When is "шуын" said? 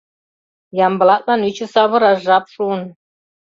2.53-2.81